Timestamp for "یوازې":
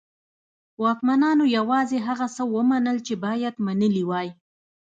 1.57-1.97